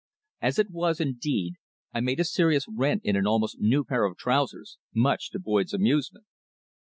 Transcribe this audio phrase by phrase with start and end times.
[0.41, 1.57] As it was, indeed,
[1.93, 5.75] I made a serious rent in an almost new pair of trousers, much to Boyd's
[5.75, 6.25] amusement.